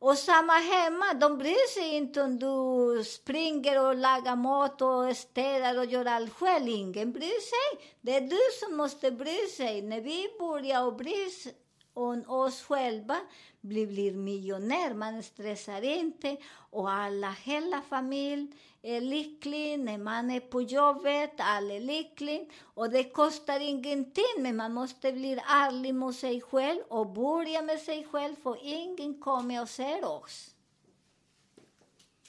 Och 0.06 0.18
samma 0.18 0.54
hemma, 0.54 1.14
de 1.14 1.38
bryr 1.38 1.74
sig 1.74 1.96
inte 1.96 2.22
om 2.22 2.40
du 2.40 3.04
springer 3.04 3.88
och 3.88 3.96
lagar 3.96 4.36
mat 4.36 4.82
och 4.82 5.18
städar 5.18 5.78
och 5.78 5.86
gör 5.86 6.06
allt 6.06 6.34
själv. 6.34 6.68
Ingen 6.68 7.12
bryr 7.12 7.42
sig. 7.42 7.90
Det 8.02 8.16
är 8.16 8.22
du 8.22 8.40
som 8.60 8.78
måste 8.78 9.12
bry 9.12 9.48
sig. 9.58 9.82
När 9.82 10.02
vi 10.02 10.28
börjar 10.40 10.86
och 10.86 10.96
bry 10.96 11.30
sig 11.30 11.54
om 11.94 12.24
oss 12.28 12.62
själva, 12.62 13.20
vi 13.62 13.88
blir 13.88 14.14
miljonär. 14.14 14.94
Man 14.94 15.24
stressar 15.24 15.82
inte 15.82 16.38
och 16.54 16.92
alla, 16.92 17.32
hela 17.32 17.82
familjen 17.82 18.54
är 18.82 19.02
lycklig. 19.02 19.80
När 19.80 19.98
man 19.98 20.32
är 20.32 20.40
på 20.40 20.62
jobbet, 20.62 21.34
alla 21.38 21.74
är 21.74 21.80
lyckliga. 21.80 22.46
Och 22.62 22.90
det 22.90 23.04
kostar 23.04 23.60
ingenting, 23.60 24.36
men 24.38 24.56
man 24.56 24.74
måste 24.74 25.12
bli 25.12 25.40
ärlig 25.48 25.96
mot 25.96 26.16
sig 26.16 26.42
själv 26.42 26.82
och 26.88 27.10
börja 27.10 27.62
med 27.62 27.80
sig 27.80 28.08
själv, 28.12 28.36
för 28.44 28.58
ingen 28.62 29.22
kommer 29.22 29.62
och 29.62 29.70
ser 29.70 30.06
oss. 30.06 30.56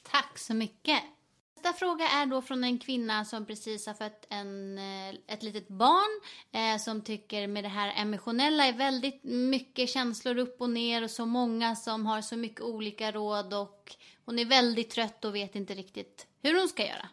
Tack 0.03 0.39
så 0.39 0.55
mycket. 0.55 1.03
Nästa 1.65 1.79
fråga 1.79 2.09
är 2.09 2.27
då 2.27 2.43
från 2.43 2.65
en 2.65 2.79
kvinna 2.79 3.25
som 3.25 3.47
precis 3.47 3.87
har 3.87 3.95
fött 3.95 4.27
en, 4.31 4.79
eh, 4.79 5.15
ett 5.27 5.43
litet 5.43 5.69
barn 5.69 6.21
eh, 6.53 6.79
som 6.79 7.01
tycker 7.03 7.47
med 7.47 7.65
det 7.65 7.69
här 7.69 7.93
emotionella 7.97 8.67
är 8.67 8.73
väldigt 8.73 9.25
mycket 9.25 9.89
känslor 9.89 10.39
upp 10.39 10.61
och 10.61 10.71
ner 10.71 11.05
och 11.05 11.11
så 11.11 11.27
många 11.27 11.77
som 11.77 12.07
har 12.07 12.23
så 12.23 12.37
mycket 12.37 12.61
olika 12.61 13.13
råd 13.13 13.55
och 13.55 13.97
hon 14.25 14.39
är 14.39 14.45
väldigt 14.45 14.91
trött 14.91 15.25
och 15.25 15.35
vet 15.35 15.55
inte 15.55 15.75
riktigt 15.75 16.27
hur 16.43 16.59
hon 16.59 16.69
ska 16.69 16.83
göra. 16.87 17.09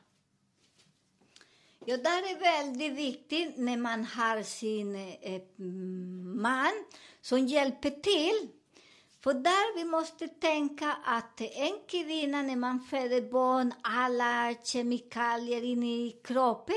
Ja, 1.85 1.97
det 1.97 2.09
är 2.09 2.39
väldigt 2.39 2.93
viktigt 2.93 3.57
när 3.57 3.77
man 3.77 4.05
har 4.05 4.43
sin 4.43 4.95
eh, 4.95 5.41
mm, 5.59 6.41
man 6.41 6.85
som 7.21 7.47
hjälper 7.47 7.89
till. 7.89 8.60
För 9.23 9.33
där 9.33 9.75
vi 9.75 9.85
måste 9.85 10.27
tänka 10.27 10.97
att 11.05 11.41
en 11.41 11.79
kvinna 11.87 12.41
när 12.41 12.55
man 12.55 12.79
föder 12.79 13.21
barn, 13.21 13.73
alla 13.81 14.55
kemikalier 14.63 15.63
inne 15.63 15.87
i 15.87 16.15
kroppen, 16.23 16.75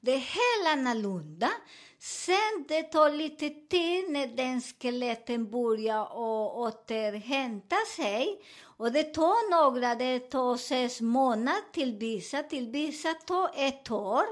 det 0.00 0.12
är 0.12 0.18
helt 0.18 0.78
annorlunda. 0.78 1.50
Sen 1.98 2.64
det 2.68 2.82
tar 2.82 3.10
lite 3.10 3.50
tid 3.50 4.10
när 4.10 4.26
den 4.26 4.60
skeletten 4.60 5.50
börjar 5.50 6.16
och 6.16 6.60
återhämta 6.60 7.76
sig. 7.96 8.40
Och 8.78 8.92
det 8.92 9.02
tar 9.02 9.50
några, 9.50 9.94
det 9.94 10.18
tar 10.18 10.56
sex 10.56 11.00
månader 11.00 11.72
till 11.72 11.96
vissa, 11.98 12.42
till 12.42 12.68
vissa 12.68 13.14
tar 13.14 13.50
ett 13.54 13.90
år. 13.90 14.24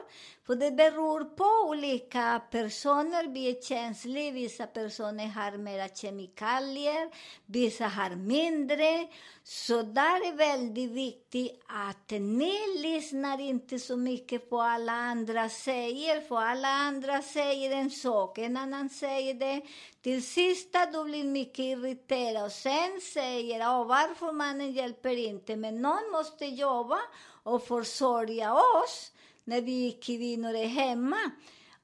För 0.47 0.55
det 0.57 0.71
beror 0.71 1.25
på 1.25 1.69
olika 1.69 2.43
personer. 2.51 3.29
Vi 3.29 3.51
är 3.51 3.63
känsliga, 3.63 4.31
vissa 4.31 4.67
personer 4.67 5.27
har 5.27 5.59
mera 5.59 5.89
kemikalier, 5.89 7.11
vissa 7.47 7.87
har 7.87 8.17
mindre. 8.17 9.09
Så 9.43 9.83
där 9.83 10.29
är 10.29 10.37
väldigt 10.37 10.91
viktigt 10.91 11.63
att 11.67 12.11
ni 12.11 12.59
lyssnar 12.79 13.41
inte 13.41 13.79
så 13.79 13.97
mycket 13.97 14.51
på 14.51 14.61
alla 14.61 14.93
andra 14.93 15.49
säger, 15.49 16.21
för 16.21 16.37
alla 16.37 16.69
andra 16.69 17.23
säger 17.23 17.77
en 17.77 17.91
sak, 17.91 18.39
en 18.39 18.57
annan 18.57 18.89
säger 18.89 19.35
det. 19.35 19.63
Till 20.03 20.27
sista 20.27 20.87
du 20.87 21.05
blir 21.05 21.25
mycket 21.25 21.59
irriterad 21.59 22.45
och 22.45 22.53
sen 22.53 23.01
säger 23.13 23.61
oh, 23.61 23.87
varför 23.87 24.33
mannen 24.33 24.73
hjälper 24.73 25.17
inte, 25.17 25.57
men 25.57 25.83
någon 25.83 26.11
måste 26.13 26.47
jobba 26.47 26.99
och 27.43 27.67
försörja 27.67 28.55
oss 28.55 29.11
när 29.45 29.61
vi 29.61 29.93
kvinnor 29.93 30.55
är 30.55 30.67
hemma. 30.67 31.31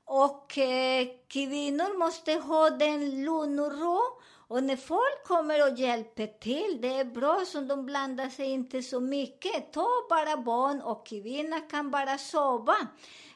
Och 0.04 0.58
eh, 0.58 1.08
kvinnor 1.28 1.98
måste 1.98 2.32
ha 2.32 2.70
den 2.70 3.24
lugn 3.24 3.58
och 3.58 3.80
ro. 3.80 4.00
Och 4.48 4.62
när 4.62 4.76
folk 4.76 5.24
kommer 5.24 5.72
och 5.72 5.78
hjälper 5.78 6.26
till, 6.26 6.78
det 6.80 6.88
är 6.88 7.04
bra 7.04 7.44
så 7.46 7.60
de 7.60 7.86
blandar 7.86 8.28
sig 8.28 8.46
inte 8.46 8.82
så 8.82 9.00
mycket. 9.00 9.72
Ta 9.72 9.86
bara 10.10 10.36
barn 10.36 10.80
och 10.80 11.06
kvinna 11.06 11.60
kan 11.60 11.90
bara 11.90 12.18
sova. 12.18 12.76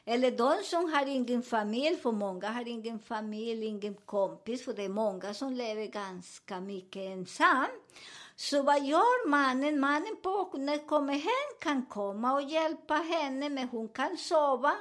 Eller 0.05 0.31
de 0.31 0.63
som 0.63 0.93
har 0.93 1.05
ingen 1.05 1.43
familj, 1.43 1.95
för 1.95 2.11
många 2.11 2.49
har 2.49 2.67
ingen 2.67 2.99
familj, 2.99 3.65
ingen 3.65 3.93
kompis, 3.93 4.65
för 4.65 4.73
det 4.73 4.83
är 4.83 4.89
många 4.89 5.33
som 5.33 5.53
lever 5.53 5.85
ganska 5.85 6.59
mycket 6.59 7.01
ensam. 7.01 7.65
Så 8.35 8.61
vad 8.61 8.85
gör 8.85 9.29
mannen? 9.29 9.79
Mannen 9.79 10.15
på, 10.23 10.49
när 10.53 10.87
kommer 10.87 11.13
hem 11.13 11.59
kan 11.59 11.85
komma 11.85 12.33
och 12.33 12.41
hjälpa 12.41 12.93
henne, 12.93 13.49
men 13.49 13.69
hon 13.69 13.89
kan 13.89 14.17
sova. 14.17 14.73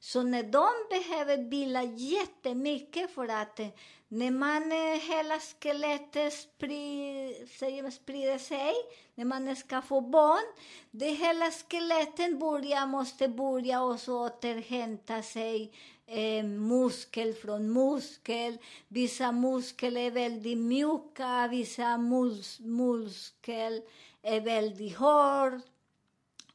Så 0.00 0.22
när 0.22 0.42
de 0.42 0.68
behöver 0.90 1.50
vila 1.50 1.82
jättemycket 1.82 3.14
för 3.14 3.28
att 3.28 3.60
eh, 3.60 3.66
när 4.08 4.30
man 4.30 4.70
hela 5.00 5.38
skelettet 5.38 6.32
sprider, 6.32 7.90
sprider 7.90 8.38
sig, 8.38 8.74
när 9.14 9.24
man 9.24 9.56
ska 9.56 9.82
få 9.82 10.00
barn, 10.00 10.54
det 10.90 11.10
hela 11.10 11.50
skelettet 11.50 12.40
börjar, 12.40 12.86
måste 12.86 13.28
börja 13.28 13.82
och 13.82 14.00
så 14.00 14.26
återhämta 14.26 15.22
sig 15.22 15.72
eh, 16.10 16.44
muskel 16.44 17.34
från 17.34 17.72
muskel. 17.72 18.58
Vissa 18.88 19.32
muskler 19.32 20.00
är 20.00 20.10
väldigt 20.10 20.58
mjuka, 20.58 21.48
vissa 21.50 21.96
mus 21.98 22.60
muskler 22.60 23.82
är 24.22 24.40
väldigt 24.40 24.96
hårda. 24.96 25.60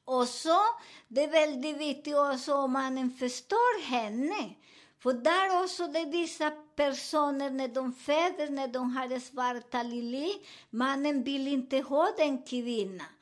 Och 0.05 0.27
så, 0.27 0.59
det 1.07 1.23
är 1.23 1.31
väldigt 1.31 1.77
viktigt 1.77 2.15
också 2.15 2.53
om 2.53 2.71
mannen 2.71 3.11
förstår 3.11 3.81
henne. 3.81 4.55
För 4.99 5.13
där 5.13 5.63
också 5.63 5.87
det 5.87 5.99
är 5.99 6.11
vissa 6.11 6.51
personer 6.51 7.49
när 7.49 7.67
de 7.67 7.93
föder, 7.93 8.49
när 8.49 8.67
de 8.67 8.95
har 8.95 9.19
svarta 9.19 9.83
lili, 9.83 10.33
mannen 10.69 11.23
vill 11.23 11.47
inte 11.47 11.77
ha 11.77 12.13
den 12.17 12.41
kvinnan. 12.41 13.14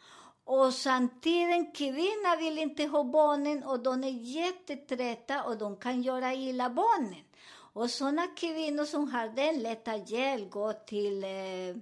Och 0.46 0.74
samtidigt, 0.74 1.76
kvinnan 1.78 2.38
vill 2.40 2.58
inte 2.58 2.84
ha 2.84 3.04
barnen 3.04 3.64
och 3.64 3.80
de 3.80 4.04
är 4.04 4.10
jättetrötta 4.10 5.44
och 5.44 5.58
de 5.58 5.78
kan 5.78 6.02
göra 6.02 6.34
illa 6.34 6.70
barnen. 6.70 7.24
Och 7.74 7.90
sådana 7.90 8.28
kvinnor 8.28 8.86
som 8.86 9.12
har 9.12 9.28
den 9.28 9.60
lätta 9.60 9.96
hjälp 9.96 10.52
går 10.52 10.74
till, 10.74 11.24
eh, 11.24 11.76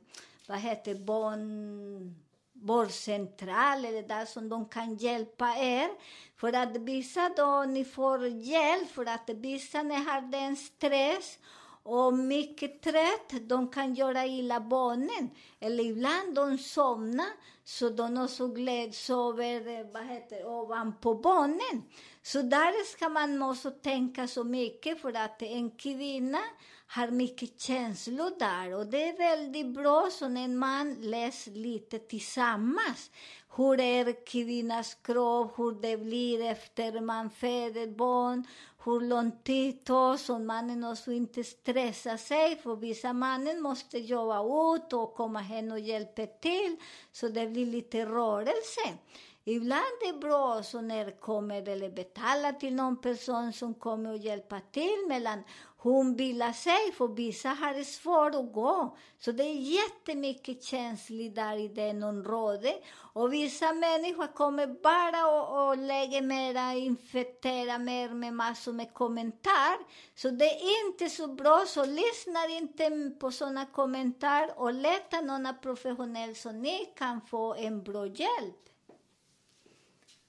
vad 0.47 0.57
heter 0.57 0.95
barn 0.95 2.15
vårdcentral 2.61 3.85
eller 3.85 4.03
där 4.03 4.25
som 4.25 4.49
de 4.49 4.69
kan 4.69 4.95
hjälpa 4.95 5.55
er. 5.57 5.89
För 6.37 6.53
att 6.53 6.77
vissa 6.77 7.29
då 7.37 7.63
ni 7.67 7.85
får 7.85 8.27
hjälp, 8.27 8.89
för 8.89 9.05
att 9.05 9.29
vissa 9.29 9.83
ni 9.83 9.95
har 9.95 10.21
den 10.21 10.55
stress 10.55 11.37
och 11.83 12.13
mycket 12.13 12.81
trött, 12.81 13.49
de 13.49 13.67
kan 13.71 13.93
göra 13.93 14.25
illa 14.25 14.59
barnen. 14.59 15.29
Eller 15.59 15.83
ibland 15.83 16.35
de 16.35 16.57
somnar, 16.57 17.31
så 17.63 17.89
de 17.89 18.17
också 18.17 18.47
gläds 18.47 19.05
sover 19.05 19.79
eh, 19.79 19.85
vad 19.93 20.05
heter, 20.05 20.45
ovanpå 20.45 21.15
barnen. 21.15 21.83
Så 22.21 22.41
där 22.41 22.85
ska 22.85 23.09
man 23.09 23.41
också 23.41 23.71
tänka 23.71 24.27
så 24.27 24.43
mycket, 24.43 25.01
för 25.01 25.13
att 25.13 25.41
en 25.41 25.71
kvinna 25.71 26.39
har 26.87 27.07
mycket 27.07 27.61
känslor 27.61 28.39
där. 28.39 28.73
Och 28.73 28.87
det 28.87 29.09
är 29.09 29.17
väldigt 29.17 29.67
bra 29.67 30.09
så 30.11 30.27
när 30.27 30.47
man 30.47 30.93
läser 30.93 31.51
lite 31.51 31.99
tillsammans. 31.99 33.11
Hur 33.55 33.79
är 33.79 34.25
kvinnans 34.25 34.97
kropp, 35.03 35.59
hur 35.59 35.81
det 35.81 35.97
blir 35.97 36.45
efter 36.45 37.01
man 37.01 37.29
föder 37.29 37.87
barn, 37.87 38.47
hur 38.83 39.01
lång 39.01 39.31
tid 39.43 39.83
tar 39.83 40.17
så 40.17 40.39
mannen 40.39 40.83
också 40.83 41.11
inte 41.11 41.43
stressar 41.43 42.17
sig. 42.17 42.55
För 42.55 42.75
vissa 42.75 43.13
mannen 43.13 43.61
måste 43.61 43.97
jobba 43.97 44.75
ut 44.75 44.93
och 44.93 45.13
komma 45.15 45.39
hem 45.39 45.71
och 45.71 45.79
hjälpa 45.79 46.25
till, 46.25 46.75
så 47.11 47.27
det 47.27 47.47
blir 47.47 47.65
lite 47.65 48.05
rörelse. 48.05 48.97
Ibland 49.43 49.81
är 49.81 50.13
det 50.13 50.19
bra 50.19 50.63
så 50.63 50.81
när 50.81 51.05
det 51.05 51.11
kommer 51.11 51.69
eller 51.69 51.89
betala 51.89 52.53
till 52.53 52.73
någon 52.73 53.01
person 53.01 53.53
som 53.53 53.73
kommer 53.73 54.09
och 54.09 54.17
hjälpa 54.17 54.59
till 54.71 55.05
mellan 55.07 55.43
hon 55.83 56.15
vilar 56.15 56.53
sig, 56.53 56.91
för 56.97 57.07
vissa 57.07 57.49
har 57.49 57.73
det 57.73 57.85
svårt 57.85 58.35
att 58.35 58.53
gå. 58.53 58.97
Så 59.19 59.31
det 59.31 59.43
är 59.43 59.55
jättemycket 59.55 60.63
känsligt 60.63 61.35
där 61.35 61.57
i 61.57 61.67
det 61.67 62.03
området. 62.03 62.83
Och 63.13 63.33
vissa 63.33 63.73
människor 63.73 64.27
kommer 64.27 64.67
bara 64.67 65.27
och, 65.27 65.69
och 65.69 65.77
lägger 65.77 66.21
mera, 66.21 66.73
infekterar 66.73 67.79
mer 67.79 68.09
med 68.09 68.33
massor 68.33 68.73
med 68.73 68.93
kommentarer. 68.93 69.79
Så 70.15 70.29
det 70.29 70.51
är 70.51 70.87
inte 70.87 71.09
så 71.09 71.27
bra, 71.27 71.63
så 71.67 71.85
lyssna 71.85 72.45
inte 72.49 73.11
på 73.19 73.31
sådana 73.31 73.65
kommentarer 73.65 74.59
och 74.59 74.73
leta 74.73 75.21
någon 75.21 75.47
professionell 75.61 76.35
så 76.35 76.51
ni 76.51 76.93
kan 76.97 77.21
få 77.21 77.53
en 77.55 77.83
bra 77.83 78.05
hjälp. 78.05 78.70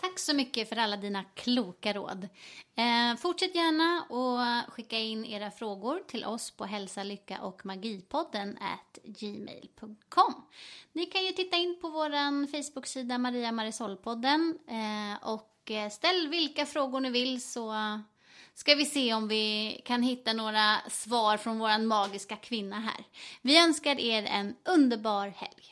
Tack 0.03 0.19
så 0.19 0.35
mycket 0.35 0.69
för 0.69 0.77
alla 0.77 0.97
dina 0.97 1.25
kloka 1.25 1.93
råd. 1.93 2.29
Eh, 2.75 3.17
fortsätt 3.19 3.55
gärna 3.55 4.03
och 4.09 4.73
skicka 4.73 4.99
in 4.99 5.25
era 5.25 5.51
frågor 5.51 6.03
till 6.09 6.25
oss 6.25 6.51
på 6.51 6.65
hälsa, 6.65 7.03
lycka 7.03 7.41
och 7.41 7.67
magipodden 7.67 8.59
at 8.61 8.99
gmail.com. 9.05 10.35
Ni 10.93 11.07
kan 11.07 11.25
ju 11.25 11.33
titta 11.33 11.57
in 11.57 11.79
på 11.81 11.89
vår 11.89 12.47
Facebook-sida 12.47 13.19
Maria 13.19 13.53
Marisol-podden 13.53 14.59
eh, 14.69 15.29
och 15.29 15.71
eh, 15.71 15.91
ställ 15.91 16.29
vilka 16.29 16.67
frågor 16.67 17.01
ni 17.01 17.11
vill 17.11 17.43
så 17.43 17.75
ska 18.55 18.75
vi 18.75 18.85
se 18.85 19.15
om 19.15 19.29
vi 19.29 19.81
kan 19.85 20.03
hitta 20.03 20.33
några 20.33 20.77
svar 20.91 21.37
från 21.37 21.59
vår 21.59 21.87
magiska 21.87 22.37
kvinna 22.37 22.81
här. 22.81 23.05
Vi 23.43 23.59
önskar 23.59 24.01
er 24.01 24.23
en 24.23 24.57
underbar 24.65 25.29
helg. 25.29 25.72